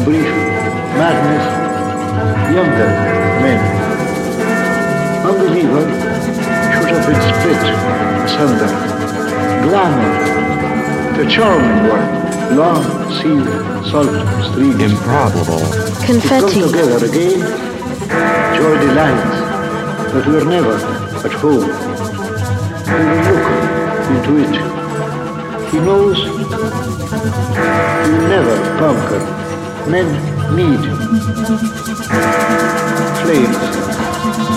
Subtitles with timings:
[0.00, 0.30] the brief
[0.96, 1.44] madness,
[2.54, 2.88] younger
[3.42, 3.60] men.
[5.26, 5.84] Unbeliever
[6.72, 7.62] should have been split
[8.24, 8.70] asunder.
[9.64, 10.12] Glamour,
[11.16, 12.06] the charming one,
[12.56, 12.84] long
[13.18, 13.40] sea
[13.90, 14.14] salt
[14.50, 14.80] streams.
[14.80, 15.64] Improbable.
[16.04, 16.10] Confetti.
[16.10, 16.60] To come Confetti.
[16.62, 17.40] together again,
[18.56, 19.36] joy delights,
[20.12, 20.76] but we're never
[21.24, 21.68] at home.
[22.86, 23.46] We will look
[24.14, 24.54] into it.
[25.70, 26.30] He knows he
[28.10, 29.39] will never conquer.
[29.88, 30.06] Men
[30.54, 30.80] need
[33.22, 33.56] flames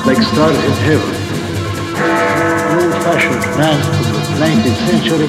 [0.06, 1.14] like stars in heaven.
[2.76, 5.28] Old-fashioned man of the 19th century,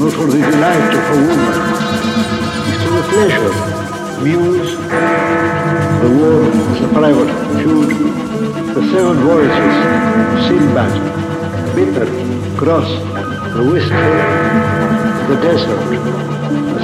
[0.00, 1.58] not for the delight of a woman,
[2.66, 3.54] It's to the pleasure,
[4.24, 4.72] muse,
[6.02, 7.32] the war is a private
[7.62, 7.90] feud.
[8.74, 9.74] The seven voices
[10.48, 10.94] Sinbad,
[11.76, 12.06] bitter,
[12.56, 12.88] cross,
[13.54, 14.12] the wistful,
[15.28, 15.82] the desert,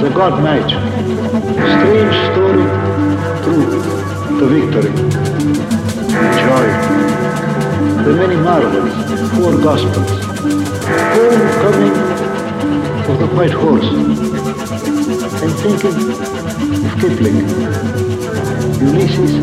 [0.05, 0.98] a god might.
[1.59, 2.65] Strange story,
[3.43, 3.65] true,
[4.39, 4.91] the victory.
[6.39, 6.67] Joy.
[8.03, 8.93] The many marvels,
[9.35, 10.11] four gospels.
[11.13, 11.95] Homecoming
[13.09, 13.89] of the white horse.
[15.41, 15.97] I'm thinking
[16.85, 17.39] of Kipling.
[18.79, 19.33] Ulysses,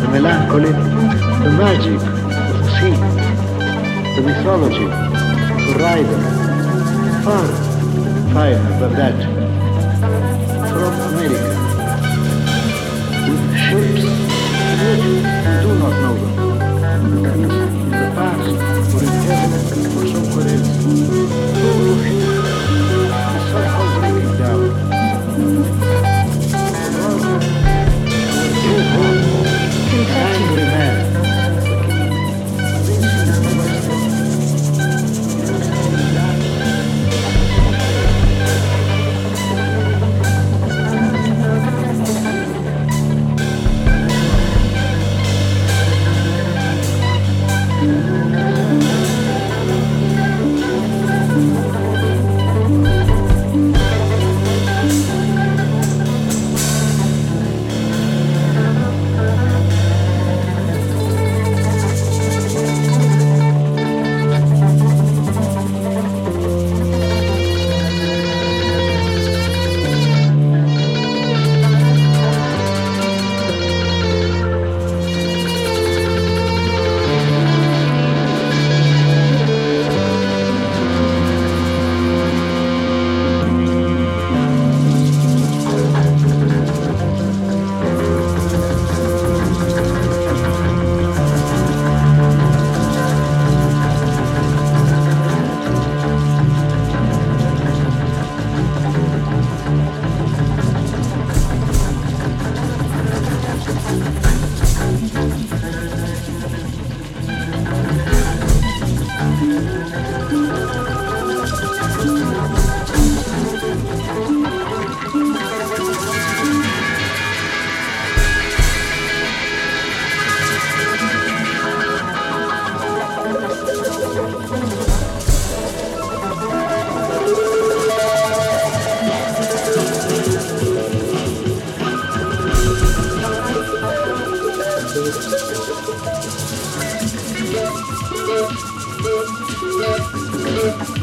[0.00, 2.96] the melancholy, the magic of the sea,
[4.16, 4.88] the mythology,
[5.66, 6.20] the rider,
[7.22, 7.46] far
[8.32, 9.39] finer than that,
[30.40, 30.69] Angry man.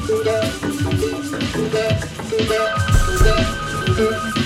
[0.07, 0.25] Thank
[3.99, 4.36] you.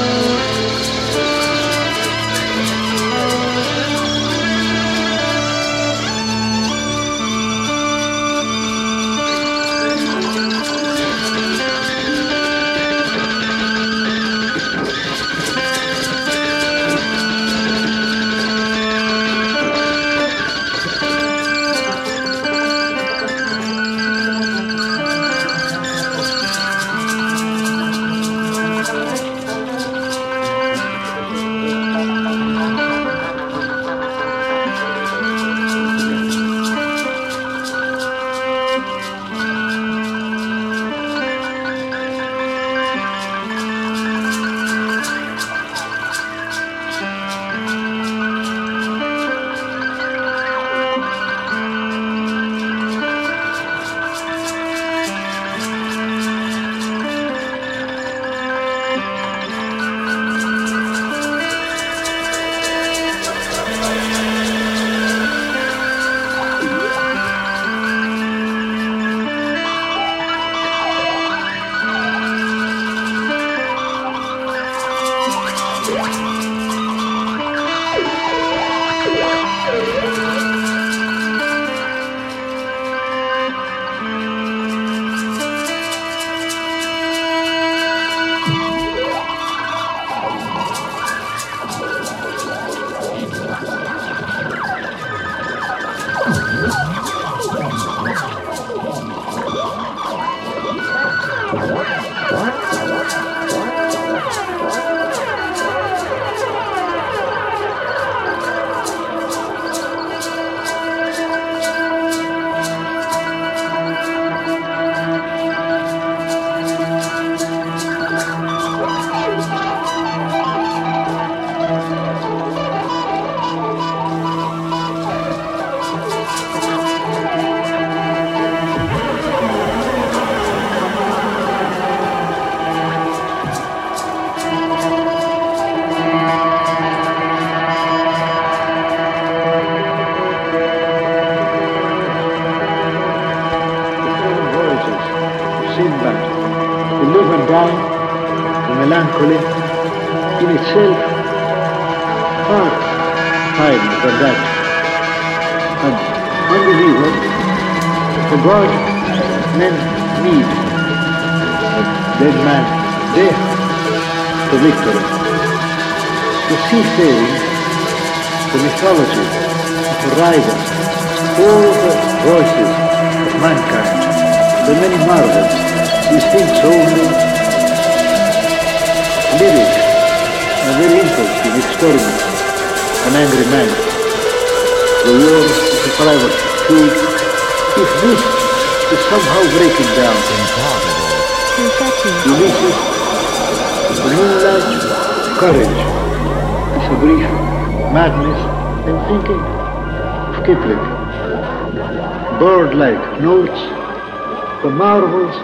[204.62, 205.36] The marvels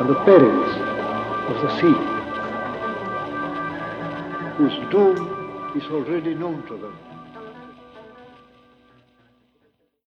[0.00, 0.70] and the perils
[1.48, 2.13] of the sea,